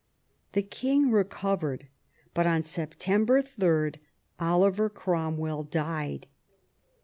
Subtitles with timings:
[0.53, 1.85] The king recovered,
[2.33, 3.91] but on September 3
[4.39, 6.25] Oliver Cromwell died.